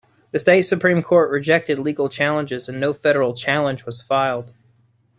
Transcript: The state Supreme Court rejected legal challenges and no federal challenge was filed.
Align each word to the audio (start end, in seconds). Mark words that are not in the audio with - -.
The 0.31 0.39
state 0.39 0.63
Supreme 0.63 1.03
Court 1.03 1.29
rejected 1.29 1.77
legal 1.77 2.09
challenges 2.09 2.67
and 2.67 2.79
no 2.79 2.91
federal 2.91 3.35
challenge 3.35 3.85
was 3.85 4.01
filed. 4.01 4.51